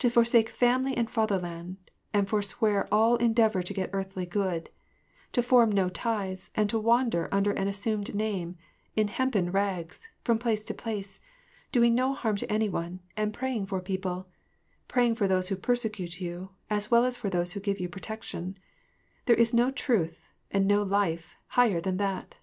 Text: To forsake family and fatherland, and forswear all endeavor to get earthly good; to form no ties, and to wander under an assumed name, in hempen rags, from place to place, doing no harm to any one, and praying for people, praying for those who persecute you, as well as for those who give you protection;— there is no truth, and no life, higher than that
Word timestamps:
To 0.00 0.10
forsake 0.10 0.48
family 0.48 0.96
and 0.96 1.08
fatherland, 1.08 1.76
and 2.12 2.28
forswear 2.28 2.88
all 2.90 3.14
endeavor 3.14 3.62
to 3.62 3.72
get 3.72 3.90
earthly 3.92 4.26
good; 4.26 4.70
to 5.30 5.40
form 5.40 5.70
no 5.70 5.88
ties, 5.88 6.50
and 6.56 6.68
to 6.68 6.80
wander 6.80 7.28
under 7.30 7.52
an 7.52 7.68
assumed 7.68 8.12
name, 8.12 8.56
in 8.96 9.06
hempen 9.06 9.52
rags, 9.52 10.08
from 10.24 10.40
place 10.40 10.64
to 10.64 10.74
place, 10.74 11.20
doing 11.70 11.94
no 11.94 12.12
harm 12.12 12.34
to 12.38 12.52
any 12.52 12.68
one, 12.68 13.02
and 13.16 13.32
praying 13.32 13.66
for 13.66 13.80
people, 13.80 14.26
praying 14.88 15.14
for 15.14 15.28
those 15.28 15.46
who 15.48 15.54
persecute 15.54 16.20
you, 16.20 16.50
as 16.68 16.90
well 16.90 17.04
as 17.04 17.16
for 17.16 17.30
those 17.30 17.52
who 17.52 17.60
give 17.60 17.78
you 17.78 17.88
protection;— 17.88 18.58
there 19.26 19.36
is 19.36 19.54
no 19.54 19.70
truth, 19.70 20.32
and 20.50 20.66
no 20.66 20.82
life, 20.82 21.36
higher 21.46 21.80
than 21.80 21.98
that 21.98 22.34